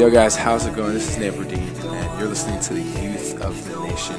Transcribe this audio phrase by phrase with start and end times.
[0.00, 0.94] Yo, guys, how's it going?
[0.94, 4.16] This is Nate Dean, and you're listening to the Youth of the Nation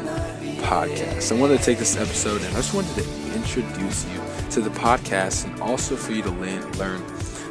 [0.62, 1.36] podcast.
[1.36, 4.70] I wanted to take this episode and I just wanted to introduce you to the
[4.70, 7.02] podcast and also for you to learn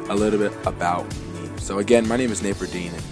[0.09, 1.03] a little bit about
[1.33, 1.49] me.
[1.57, 3.03] So, again, my name is Nate and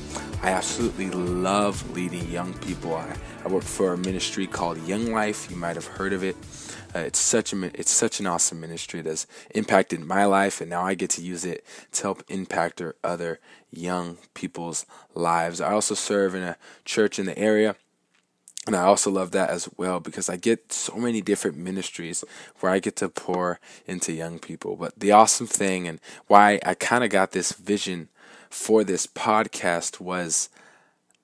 [0.41, 2.95] I absolutely love leading young people.
[2.95, 3.13] I,
[3.43, 5.51] I work for a ministry called Young Life.
[5.51, 6.37] You might have heard of it.
[6.95, 10.83] Uh, it's such a it's such an awesome ministry that's impacted my life, and now
[10.83, 13.39] I get to use it to help impact other
[13.71, 15.61] young people's lives.
[15.61, 17.75] I also serve in a church in the area.
[18.67, 22.23] And I also love that as well because I get so many different ministries
[22.59, 24.75] where I get to pour into young people.
[24.75, 28.09] But the awesome thing and why I kind of got this vision
[28.49, 30.49] for this podcast was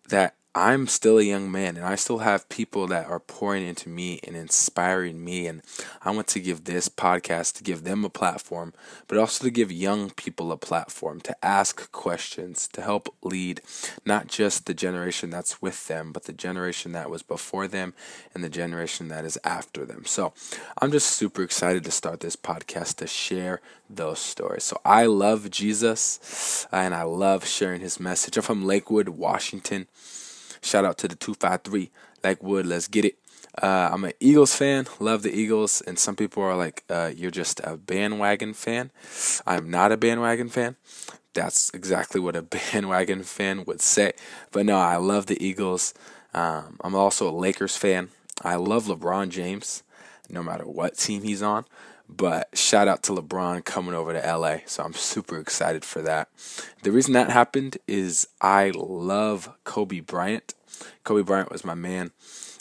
[0.08, 3.90] that I'm still a young man and I still have people that are pouring into
[3.90, 5.48] me and inspiring me.
[5.48, 5.62] And
[6.02, 8.74] I want to give this podcast to give them a platform,
[9.10, 13.60] but also to give young people a platform to ask questions, to help lead
[14.06, 17.94] not just the generation that's with them, but the generation that was before them
[18.34, 20.06] and the generation that is after them.
[20.06, 20.32] So
[20.82, 23.60] I'm just super excited to start this podcast to share
[23.90, 24.64] those stories.
[24.64, 28.38] So I love Jesus and I love sharing his message.
[28.38, 29.88] I'm from Lakewood, Washington.
[30.66, 31.92] Shout out to the 253
[32.24, 32.66] Lakewood.
[32.66, 33.20] Let's get it.
[33.62, 34.88] Uh, I'm an Eagles fan.
[35.00, 35.82] Love the Eagles.
[35.82, 38.90] And some people are like, uh, you're just a bandwagon fan.
[39.46, 40.76] I'm not a bandwagon fan.
[41.36, 42.42] That's exactly what a
[42.74, 44.14] bandwagon fan would say.
[44.52, 45.94] But no, I love the Eagles.
[46.34, 48.10] Um, I'm also a Lakers fan.
[48.42, 49.84] I love LeBron James,
[50.30, 51.66] no matter what team he's on.
[52.08, 54.58] But shout out to LeBron coming over to LA.
[54.66, 56.30] So I'm super excited for that.
[56.84, 60.54] The reason that happened is I love Kobe Bryant.
[61.04, 62.12] Kobe Bryant was my man.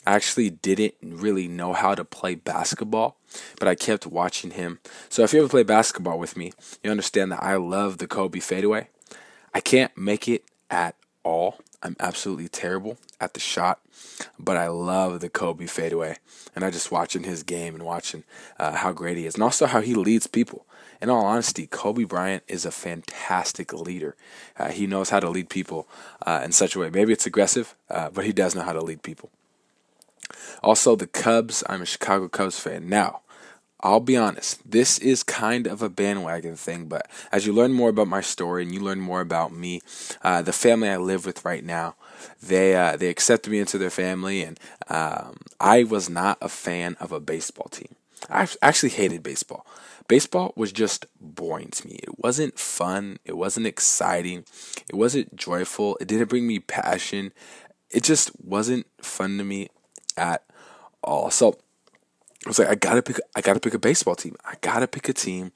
[0.07, 3.17] I actually didn't really know how to play basketball,
[3.59, 4.81] but I kept watching him.
[5.09, 6.53] So if you ever play basketball with me,
[6.83, 8.89] you understand that I love the Kobe fadeaway.
[9.55, 11.59] I can't make it at all.
[11.85, 13.79] I'm absolutely terrible at the shot,
[14.39, 16.17] but I love the Kobe fadeaway.
[16.57, 18.25] And I just watching his game and watching
[18.59, 20.65] uh, how great he is, and also how he leads people.
[21.03, 24.17] In all honesty, Kobe Bryant is a fantastic leader.
[24.57, 25.87] Uh, he knows how to lead people
[26.25, 26.89] uh, in such a way.
[26.89, 29.31] Maybe it's aggressive, uh, but he does know how to lead people.
[30.63, 31.63] Also, the Cubs.
[31.69, 32.89] I'm a Chicago Cubs fan.
[32.89, 33.21] Now,
[33.85, 37.91] I'll be honest, this is kind of a bandwagon thing, but as you learn more
[37.91, 39.83] about my story and you learn more about me,
[40.23, 41.95] uh, the family I live with right now,
[42.43, 44.59] they uh, they accepted me into their family, and
[44.89, 47.95] um, I was not a fan of a baseball team.
[48.31, 49.67] I actually hated baseball.
[50.09, 52.01] Baseball was just boring to me.
[52.03, 53.19] It wasn't fun.
[53.27, 54.47] It wasn't exciting.
[54.89, 55.99] It wasn't joyful.
[56.01, 57.33] It didn't bring me passion.
[57.91, 59.69] It just wasn't fun to me
[60.17, 60.43] at
[61.03, 61.31] all.
[61.31, 61.59] So
[62.47, 63.19] I was like, I gotta pick.
[63.35, 64.37] I gotta pick a baseball team.
[64.45, 65.53] I gotta pick a team,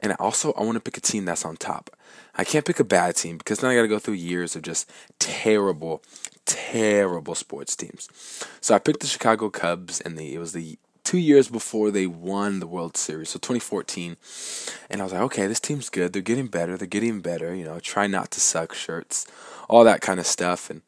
[0.00, 1.90] and also I want to pick a team that's on top.
[2.34, 4.90] I can't pick a bad team because then I gotta go through years of just
[5.18, 6.02] terrible,
[6.46, 8.08] terrible sports teams.
[8.62, 12.06] So I picked the Chicago Cubs, and the it was the two years before they
[12.06, 14.16] won the World Series, so 2014.
[14.90, 16.12] And I was like, okay, this team's good.
[16.12, 16.76] They're getting better.
[16.76, 17.54] They're getting better.
[17.54, 19.26] You know, try not to suck shirts,
[19.68, 20.82] all that kind of stuff, and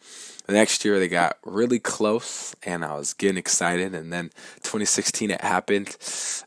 [0.47, 4.31] the next year they got really close and I was getting excited and then
[4.63, 5.97] 2016 it happened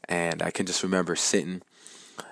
[0.07, 1.61] and I can just remember sitting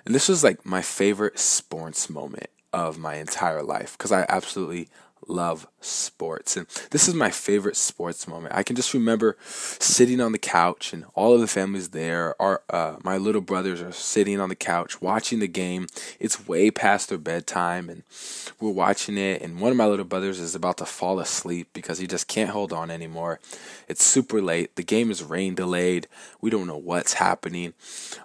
[0.06, 4.90] and this was like my favorite sports moment of my entire life because I absolutely
[5.28, 6.58] love sports.
[6.58, 8.56] And this is my favorite sports moment.
[8.56, 12.40] I can just remember sitting on the couch and all of the families there.
[12.42, 15.88] Our, uh, my little brothers are sitting on the couch watching the game.
[16.20, 18.04] It's way past their bedtime and
[18.60, 19.42] we're watching it.
[19.42, 22.50] And one of my little brothers is about to fall asleep because he just can't
[22.50, 23.40] hold on anymore.
[23.88, 24.76] It's super late.
[24.76, 26.08] The game is rain delayed.
[26.42, 27.74] We don't know what's happening.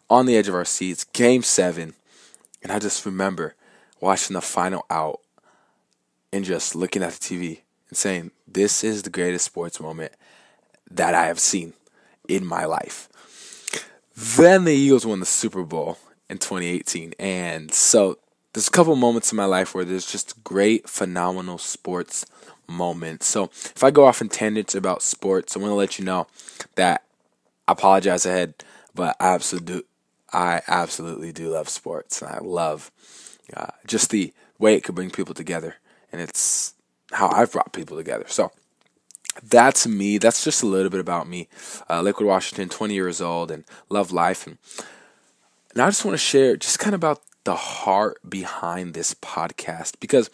[0.09, 1.95] On the edge of our seats, game seven.
[2.63, 3.55] And I just remember
[4.01, 5.21] watching the final out
[6.33, 10.13] and just looking at the TV and saying, This is the greatest sports moment
[10.91, 11.75] that I have seen
[12.29, 13.09] in my life.
[14.17, 15.99] Then the Eagles won the Super Bowl
[16.29, 17.15] in 2018.
[17.19, 18.19] And so
[18.53, 22.27] there's a couple moments in my life where there's just great, phenomenal sports
[22.69, 23.27] moments.
[23.27, 26.27] So if I go off in tangents about sports, I want to let you know
[26.77, 27.03] that
[27.67, 28.55] I apologize ahead,
[28.95, 29.89] but I absolutely,
[30.33, 32.21] I absolutely do love sports.
[32.23, 32.91] And I love
[33.57, 35.77] uh, just the way it could bring people together
[36.13, 36.75] and it's
[37.13, 38.25] how I've brought people together.
[38.29, 38.53] So
[39.43, 40.19] that's me.
[40.19, 41.49] That's just a little bit about me.
[41.89, 44.47] Uh, Lakewood, Washington, 20 years old, and love life.
[44.47, 44.59] And,
[45.73, 49.99] and I just want to share just kind of about the heart behind this podcast
[49.99, 50.31] because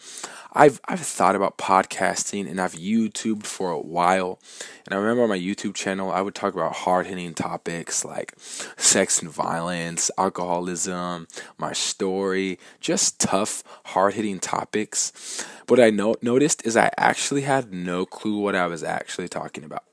[0.53, 4.37] I've I've thought about podcasting and I've YouTubed for a while.
[4.85, 8.35] And I remember on my YouTube channel I would talk about hard hitting topics like
[8.37, 11.27] sex and violence, alcoholism,
[11.57, 15.43] my story, just tough, hard hitting topics.
[15.67, 19.63] What I no- noticed is I actually had no clue what I was actually talking
[19.63, 19.85] about.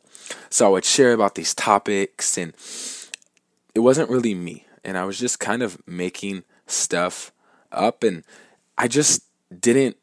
[0.50, 2.52] So I would share about these topics and
[3.74, 4.66] it wasn't really me.
[4.84, 7.32] And I was just kind of making stuff
[7.72, 8.24] up and
[8.78, 9.24] I just
[9.60, 9.96] didn't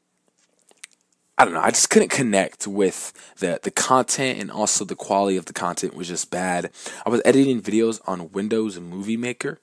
[1.37, 5.37] I don't know, I just couldn't connect with the the content and also the quality
[5.37, 6.69] of the content was just bad.
[7.05, 9.59] I was editing videos on Windows Movie Maker,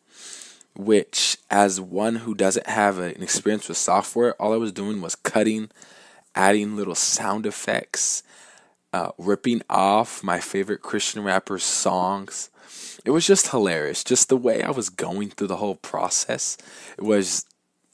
[0.74, 5.14] which as one who doesn't have an experience with software, all I was doing was
[5.14, 5.70] cutting,
[6.34, 8.24] adding little sound effects,
[8.92, 12.50] uh, ripping off my favorite Christian rappers' songs.
[13.04, 14.04] It was just hilarious.
[14.04, 16.56] Just the way I was going through the whole process.
[16.96, 17.44] It was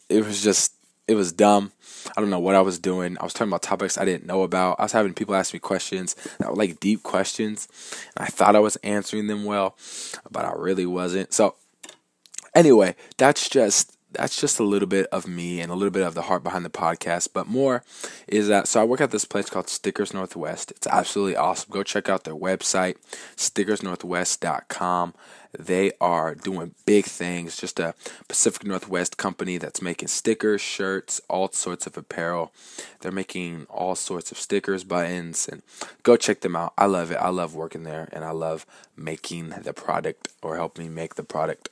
[0.08, 0.74] it was just
[1.06, 1.72] it was dumb.
[2.16, 3.16] I don't know what I was doing.
[3.18, 4.78] I was talking about topics I didn't know about.
[4.78, 7.68] I was having people ask me questions that were like deep questions.
[8.16, 9.76] And I thought I was answering them well,
[10.30, 11.32] but I really wasn't.
[11.32, 11.54] So
[12.54, 16.14] anyway, that's just that's just a little bit of me and a little bit of
[16.14, 17.28] the heart behind the podcast.
[17.32, 17.82] But more
[18.26, 20.70] is that so I work at this place called Stickers Northwest.
[20.72, 21.70] It's absolutely awesome.
[21.70, 22.96] Go check out their website,
[23.36, 25.14] stickersnorthwest.com.
[25.58, 27.56] They are doing big things.
[27.56, 27.94] Just a
[28.28, 32.52] Pacific Northwest company that's making stickers, shirts, all sorts of apparel.
[33.00, 35.62] They're making all sorts of stickers, buttons, and
[36.02, 36.72] go check them out.
[36.76, 37.16] I love it.
[37.16, 41.68] I love working there, and I love making the product or helping make the product.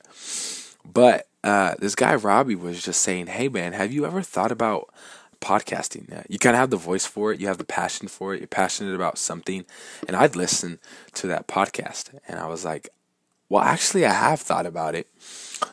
[0.85, 4.93] But uh, this guy Robbie was just saying, "Hey man, have you ever thought about
[5.41, 6.17] podcasting?
[6.17, 8.39] Uh, you kind of have the voice for it, you have the passion for it,
[8.39, 9.65] you're passionate about something."
[10.07, 10.79] And I'd listen
[11.15, 12.89] to that podcast, and I was like,
[13.49, 15.07] "Well, actually, I have thought about it."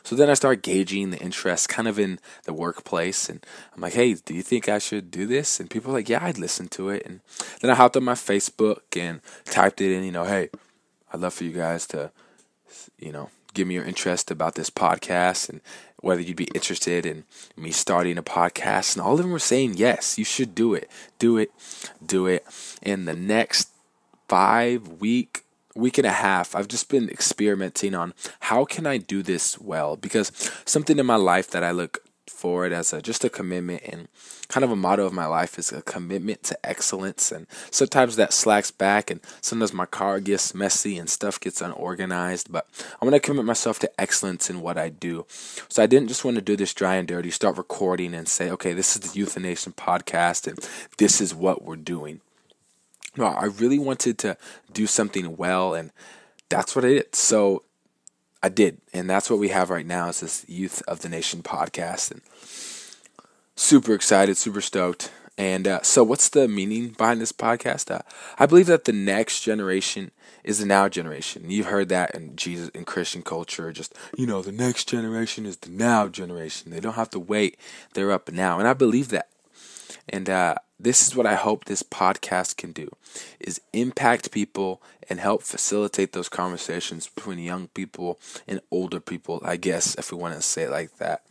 [0.03, 3.93] So then I start gauging the interest, kind of in the workplace, and I'm like,
[3.93, 6.67] "Hey, do you think I should do this?" And people are like, "Yeah, I'd listen
[6.69, 7.21] to it." And
[7.61, 10.49] then I hopped on my Facebook and typed it in, you know, "Hey,
[11.13, 12.11] I'd love for you guys to,
[12.99, 15.61] you know." Give me your interest about this podcast and
[15.97, 17.25] whether you'd be interested in
[17.55, 18.95] me starting a podcast.
[18.95, 20.89] And all of them were saying, yes, you should do it.
[21.19, 21.51] Do it.
[22.03, 22.45] Do it.
[22.81, 23.69] In the next
[24.27, 25.45] five week,
[25.75, 29.95] week and a half, I've just been experimenting on how can I do this well?
[29.95, 30.31] Because
[30.65, 31.99] something in my life that I look
[32.31, 34.07] for it as a just a commitment and
[34.47, 37.31] kind of a motto of my life is a commitment to excellence.
[37.31, 42.51] And sometimes that slacks back and sometimes my car gets messy and stuff gets unorganized
[42.51, 42.67] but
[43.01, 45.25] i want to commit myself to excellence in what i do.
[45.69, 48.49] So i didn't just want to do this dry and dirty start recording and say
[48.51, 50.57] okay this is the youth nation podcast and
[50.97, 52.21] this is what we're doing.
[53.17, 54.37] No i really wanted to
[54.71, 55.91] do something well and
[56.49, 57.15] that's what i did.
[57.15, 57.63] So
[58.43, 60.09] I did, and that's what we have right now.
[60.09, 62.21] Is this Youth of the Nation podcast, and
[63.55, 65.11] super excited, super stoked.
[65.37, 67.89] And uh, so, what's the meaning behind this podcast?
[67.89, 68.01] Uh,
[68.37, 70.11] I believe that the next generation
[70.43, 71.49] is the now generation.
[71.49, 73.71] You've heard that in Jesus in Christian culture.
[73.71, 76.71] Just you know, the next generation is the now generation.
[76.71, 77.57] They don't have to wait;
[77.93, 79.29] they're up now, and I believe that.
[80.09, 82.89] And uh, this is what I hope this podcast can do:
[83.39, 89.57] is impact people and help facilitate those conversations between young people and older people, I
[89.57, 91.21] guess, if we want to say it like that.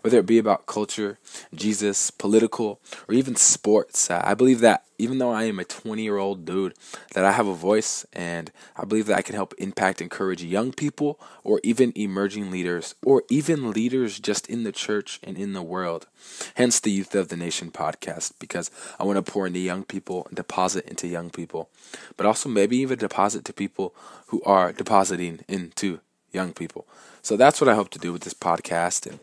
[0.00, 1.18] Whether it be about culture,
[1.54, 4.10] Jesus, political, or even sports.
[4.10, 6.74] Uh, I believe that even though I am a 20 year old dude,
[7.12, 10.72] that I have a voice and I believe that I can help impact, encourage young
[10.72, 15.62] people or even emerging leaders or even leaders just in the church and in the
[15.62, 16.06] world.
[16.54, 20.24] Hence the Youth of the Nation podcast because I want to pour into young people
[20.26, 21.68] and deposit into young people,
[22.16, 23.92] but also maybe even deposit deposit to people
[24.28, 25.98] who are depositing into
[26.32, 26.86] young people.
[27.22, 29.18] So that's what I hope to do with this podcast and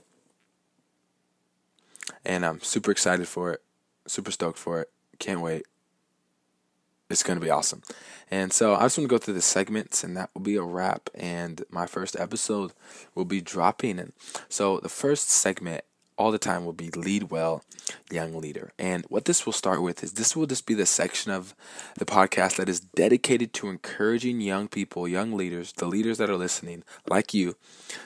[2.26, 3.62] and I'm super excited for it.
[4.08, 4.90] Super stoked for it.
[5.20, 5.64] Can't wait.
[7.10, 7.82] It's going to be awesome.
[8.30, 10.64] And so I just want to go through the segments, and that will be a
[10.64, 11.10] wrap.
[11.14, 12.72] And my first episode
[13.16, 14.00] will be dropping.
[14.00, 14.14] And
[14.50, 15.84] so the first segment
[16.18, 17.64] all the time will be lead well,
[18.12, 18.72] young leader.
[18.78, 21.56] And what this will start with is this will just be the section of
[21.98, 26.38] the podcast that is dedicated to encouraging young people, young leaders, the leaders that are
[26.38, 27.56] listening, like you,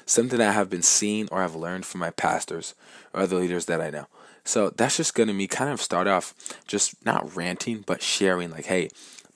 [0.05, 2.75] something that I have been seeing or have learned from my pastors
[3.13, 4.07] or other leaders that I know.
[4.43, 6.33] So that's just going to be kind of start off
[6.67, 8.89] just not ranting, but sharing like, hey,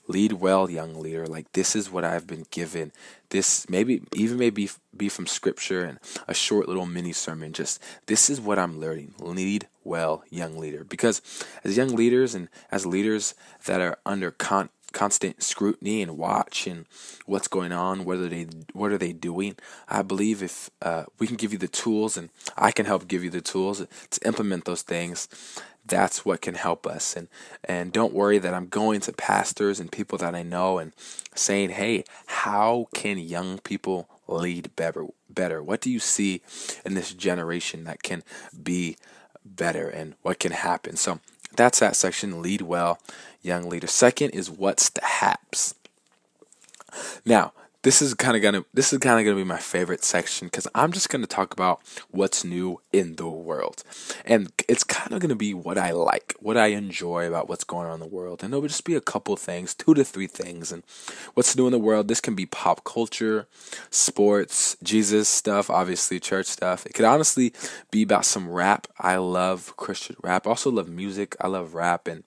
[0.08, 2.91] lead well young leader like this is what i've been given
[3.29, 8.29] this maybe even maybe be from scripture and a short little mini sermon just this
[8.29, 10.84] is what i'm learning lead well, young leader.
[10.84, 11.22] Because
[11.63, 13.34] as young leaders and as leaders
[13.65, 16.86] that are under con- constant scrutiny and watch and
[17.25, 19.55] what's going on, what are they, what are they doing?
[19.88, 23.24] I believe if uh, we can give you the tools, and I can help give
[23.24, 25.27] you the tools to implement those things,
[25.91, 27.15] that's what can help us.
[27.15, 27.27] And
[27.63, 30.93] and don't worry that I'm going to pastors and people that I know and
[31.36, 35.05] saying, "Hey, how can young people lead better?
[35.29, 35.62] Better?
[35.62, 36.41] What do you see
[36.86, 38.24] in this generation that can
[38.63, 38.95] be
[39.45, 41.19] better, and what can happen?" So
[41.55, 42.41] that's that section.
[42.41, 42.98] Lead well,
[43.41, 43.88] young leader.
[43.88, 45.75] Second is what's the haps.
[47.25, 47.51] Now,
[47.83, 50.67] this is kind of gonna this is kind of gonna be my favorite section because
[50.75, 53.83] I'm just gonna talk about what's new in the world,
[54.23, 57.88] and it's kind of gonna be what I like, what I enjoy about what's going
[57.88, 60.71] on in the world, and there'll just be a couple things, two to three things,
[60.71, 60.83] and
[61.33, 62.07] what's new in the world.
[62.07, 63.47] This can be pop culture,
[63.89, 66.85] sports, Jesus stuff, obviously church stuff.
[66.85, 67.53] It could honestly
[67.89, 68.88] be about some rap.
[69.00, 70.45] I love Christian rap.
[70.45, 71.35] I also love music.
[71.41, 72.23] I love rap, and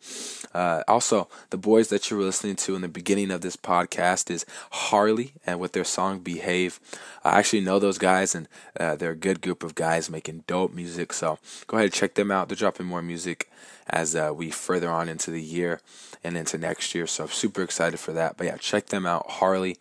[0.53, 4.31] uh, also the boys that you were listening to in the beginning of this podcast
[4.31, 6.81] is Harley and with their song Behave.
[7.25, 8.49] I actually know those guys, and
[8.79, 11.13] uh, they're a good group of guys making dope music.
[11.13, 12.49] So go ahead and check them out.
[12.49, 13.51] They're dropping more music
[13.89, 15.81] as uh, we further on into the year
[16.23, 17.07] and into next year.
[17.07, 18.37] So I'm super excited for that.
[18.37, 19.77] But yeah, check them out, Harley,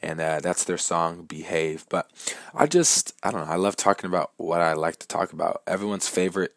[0.00, 1.86] and uh, that's their song Behave.
[1.88, 2.10] But
[2.54, 5.62] I just, I don't know, I love talking about what I like to talk about.
[5.66, 6.54] Everyone's favorite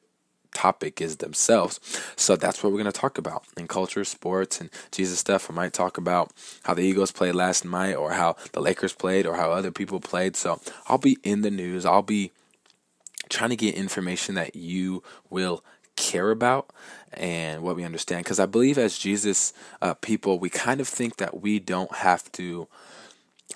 [0.53, 1.79] topic is themselves.
[2.15, 5.49] So that's what we're going to talk about in culture, sports, and Jesus stuff.
[5.49, 6.31] I might talk about
[6.63, 9.99] how the Eagles played last night, or how the Lakers played, or how other people
[9.99, 10.35] played.
[10.35, 11.85] So I'll be in the news.
[11.85, 12.31] I'll be
[13.29, 15.63] trying to get information that you will
[15.95, 16.69] care about
[17.13, 18.23] and what we understand.
[18.23, 22.31] Because I believe as Jesus uh, people, we kind of think that we don't have
[22.33, 22.67] to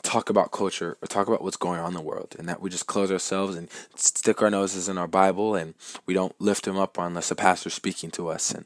[0.01, 2.69] talk about culture or talk about what's going on in the world and that we
[2.69, 5.73] just close ourselves and stick our noses in our bible and
[6.05, 8.65] we don't lift them up unless a pastor's speaking to us and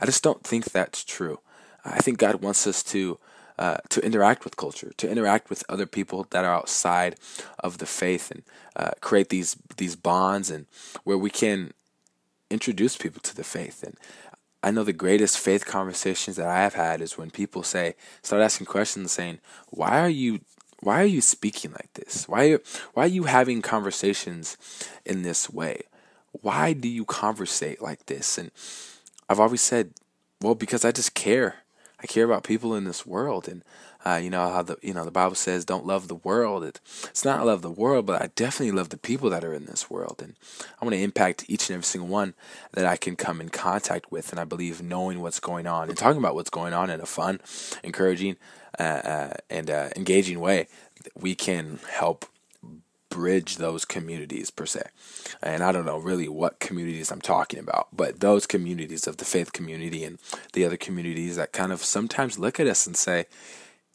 [0.00, 1.40] i just don't think that's true
[1.84, 3.18] i think god wants us to
[3.58, 7.16] uh, to interact with culture, to interact with other people that are outside
[7.58, 8.42] of the faith, and
[8.76, 10.66] uh, create these these bonds, and
[11.02, 11.72] where we can
[12.50, 13.82] introduce people to the faith.
[13.82, 13.96] And
[14.62, 18.42] I know the greatest faith conversations that I have had is when people say, start
[18.42, 20.40] asking questions, saying, "Why are you
[20.80, 22.28] why are you speaking like this?
[22.28, 22.58] Why
[22.94, 24.56] why are you having conversations
[25.04, 25.82] in this way?
[26.32, 28.38] Why do you conversate like this?
[28.38, 28.50] And
[29.28, 29.94] I've always said,
[30.40, 31.56] well, because I just care.
[32.00, 33.64] I care about people in this world, and
[34.06, 36.80] uh, you know how the you know the Bible says, "Don't love the world." It,
[37.06, 39.66] it's not I love the world, but I definitely love the people that are in
[39.66, 40.36] this world, and
[40.80, 42.34] I want to impact each and every single one
[42.72, 44.30] that I can come in contact with.
[44.30, 47.06] And I believe knowing what's going on and talking about what's going on in a
[47.06, 47.40] fun,
[47.82, 48.36] encouraging,
[48.78, 50.68] and uh, engaging way,
[51.14, 52.26] we can help
[53.08, 54.82] bridge those communities per se.
[55.42, 59.24] And I don't know really what communities I'm talking about, but those communities of the
[59.24, 60.18] faith community and
[60.52, 63.26] the other communities that kind of sometimes look at us and say,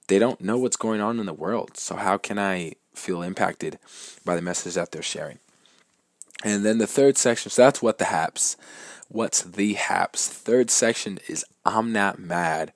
[0.08, 1.78] they don't know what's going on in the world.
[1.78, 3.80] So how can I feel impacted
[4.26, 5.40] by the message that they're sharing?
[6.44, 8.58] And then the third section, so that's what the haps.
[9.08, 10.28] What's the haps?
[10.28, 12.74] Third section is I'm not mad.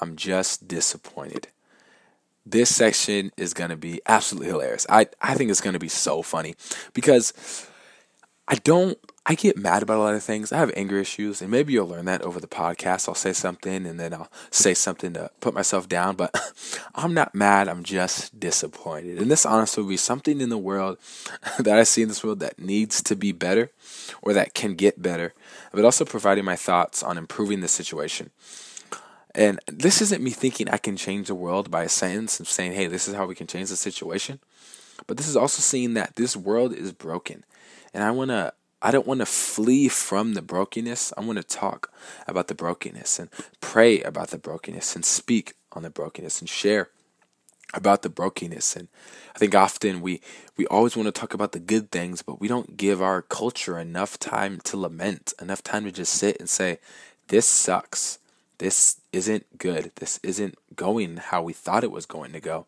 [0.00, 1.48] I'm just disappointed.
[2.44, 4.86] This section is going to be absolutely hilarious.
[4.88, 6.54] I, I think it's going to be so funny
[6.92, 7.32] because
[8.46, 8.98] I don't
[9.28, 10.52] I get mad about a lot of things.
[10.52, 13.08] I have anger issues, and maybe you'll learn that over the podcast.
[13.08, 16.32] I'll say something and then I'll say something to put myself down, but
[16.94, 17.66] I'm not mad.
[17.68, 19.18] I'm just disappointed.
[19.18, 20.98] And this honestly will be something in the world
[21.58, 23.72] that I see in this world that needs to be better
[24.22, 25.34] or that can get better,
[25.72, 28.30] but also providing my thoughts on improving the situation.
[29.36, 32.72] And this isn't me thinking I can change the world by a sentence and saying,
[32.72, 34.40] hey, this is how we can change the situation.
[35.06, 37.44] But this is also seeing that this world is broken.
[37.92, 41.12] And I want to I don't want to flee from the brokenness.
[41.16, 41.92] I want to talk
[42.26, 46.90] about the brokenness and pray about the brokenness and speak on the brokenness and share
[47.74, 48.76] about the brokenness.
[48.76, 48.88] And
[49.34, 50.22] I think often we
[50.56, 53.78] we always want to talk about the good things, but we don't give our culture
[53.78, 56.78] enough time to lament, enough time to just sit and say,
[57.28, 58.18] "This sucks.
[58.58, 59.92] This isn't good.
[59.96, 62.66] This isn't going how we thought it was going to go.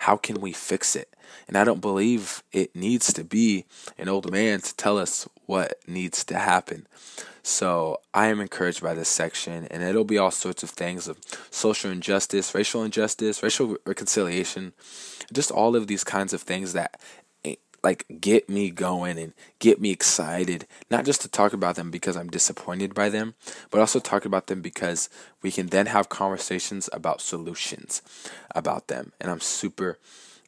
[0.00, 1.14] How can we fix it?"
[1.46, 3.64] And I don't believe it needs to be
[3.98, 6.86] an old man to tell us what needs to happen.
[7.42, 11.18] So I am encouraged by this section, and it'll be all sorts of things of
[11.50, 14.72] social injustice, racial injustice, racial reconciliation,
[15.32, 17.00] just all of these kinds of things that
[17.82, 22.16] like get me going and get me excited, not just to talk about them because
[22.16, 23.34] I'm disappointed by them,
[23.70, 25.08] but also talk about them because
[25.42, 28.02] we can then have conversations about solutions
[28.54, 29.12] about them.
[29.20, 29.98] And I'm super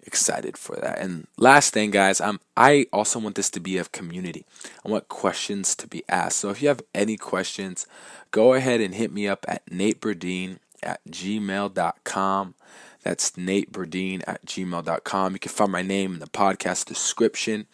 [0.04, 0.98] excited for that.
[0.98, 4.44] And last thing, guys, I'm I also want this to be a community.
[4.84, 6.38] I want questions to be asked.
[6.38, 7.86] So if you have any questions,
[8.30, 12.54] go ahead and hit me up at Nate Burdine at gmail.com.
[13.02, 15.32] That's Nate Burdine at gmail.com.
[15.32, 17.66] You can find my name in the podcast description.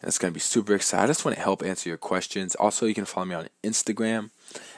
[0.00, 1.04] And it's going to be super exciting.
[1.04, 2.54] I just want to help answer your questions.
[2.54, 4.30] Also, you can follow me on Instagram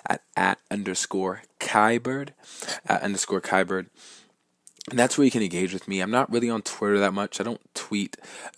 [0.06, 2.30] at at underscore Kybird,
[2.86, 3.86] at underscore Kybird.
[4.90, 6.00] And that's where you can engage with me.
[6.00, 7.40] I'm not really on Twitter that much.
[7.40, 8.16] I don't tweet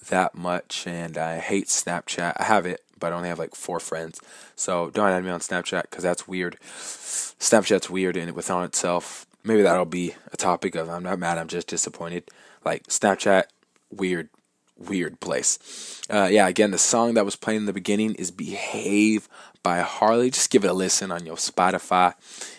[0.08, 2.34] that much, and I hate Snapchat.
[2.38, 4.22] I have it, but I only have like four friends.
[4.56, 6.56] So don't add me on Snapchat because that's weird.
[6.62, 9.26] Snapchat's weird in it within itself.
[9.44, 12.30] Maybe that'll be a topic of I'm not mad, I'm just disappointed.
[12.64, 13.44] Like Snapchat,
[13.90, 14.30] weird,
[14.76, 16.02] weird place.
[16.10, 19.28] Uh, yeah, again, the song that was playing in the beginning is Behave
[19.62, 20.30] by Harley.
[20.30, 22.14] Just give it a listen on your Spotify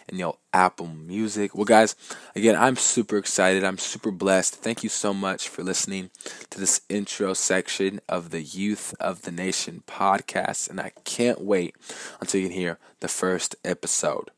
[0.09, 1.55] and your Apple Music.
[1.55, 1.95] Well, guys,
[2.35, 3.63] again, I'm super excited.
[3.63, 4.55] I'm super blessed.
[4.55, 6.09] Thank you so much for listening
[6.49, 10.69] to this intro section of the Youth of the Nation podcast.
[10.69, 11.75] And I can't wait
[12.19, 14.31] until you can hear the first episode.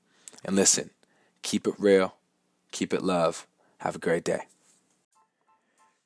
[0.44, 0.90] And listen,
[1.42, 2.16] keep it real,
[2.72, 3.48] keep it love.
[3.80, 4.44] Have a great day.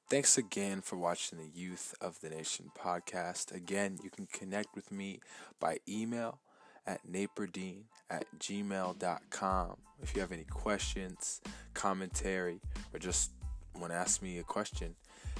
[0.09, 3.55] Thanks again for watching the Youth of the Nation podcast.
[3.55, 5.21] Again, you can connect with me
[5.57, 6.39] by email
[6.85, 9.77] at nateburdine at gmail.com.
[10.03, 11.39] If you have any questions,
[11.73, 12.59] commentary,
[12.93, 13.31] or just
[13.79, 14.95] want to ask me a question,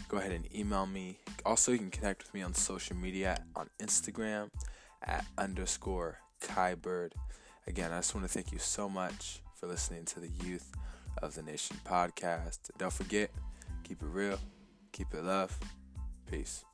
[0.07, 1.17] go ahead and email me.
[1.45, 4.51] Also, you can connect with me on social media on Instagram
[5.03, 7.11] at underscore Kybird.
[7.67, 10.71] Again, I just want to thank you so much for listening to the Youth
[11.21, 12.71] of the Nation podcast.
[12.77, 13.31] Don't forget,
[13.83, 14.39] keep it real,
[14.91, 15.57] keep it love.
[16.29, 16.65] Peace.